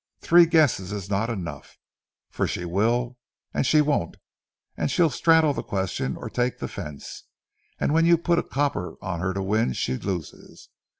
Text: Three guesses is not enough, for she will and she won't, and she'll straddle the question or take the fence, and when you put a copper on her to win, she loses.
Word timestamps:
Three 0.19 0.47
guesses 0.47 0.91
is 0.91 1.11
not 1.11 1.29
enough, 1.29 1.77
for 2.31 2.47
she 2.47 2.65
will 2.65 3.19
and 3.53 3.67
she 3.67 3.81
won't, 3.81 4.17
and 4.75 4.89
she'll 4.89 5.11
straddle 5.11 5.53
the 5.53 5.61
question 5.61 6.17
or 6.17 6.27
take 6.27 6.57
the 6.57 6.67
fence, 6.67 7.25
and 7.79 7.93
when 7.93 8.07
you 8.07 8.17
put 8.17 8.39
a 8.39 8.43
copper 8.43 8.95
on 9.03 9.19
her 9.19 9.31
to 9.35 9.43
win, 9.43 9.73
she 9.73 9.97
loses. 9.97 10.69